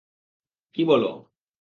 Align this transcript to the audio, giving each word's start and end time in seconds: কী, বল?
কী, 0.75 0.81
বল? 0.85 1.03